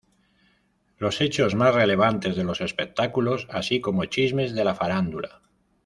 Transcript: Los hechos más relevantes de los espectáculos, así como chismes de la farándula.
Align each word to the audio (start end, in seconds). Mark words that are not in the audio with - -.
Los 0.97 1.21
hechos 1.21 1.53
más 1.53 1.75
relevantes 1.75 2.35
de 2.35 2.43
los 2.43 2.59
espectáculos, 2.59 3.45
así 3.51 3.81
como 3.81 4.05
chismes 4.05 4.55
de 4.55 4.63
la 4.65 4.73
farándula. 4.73 5.43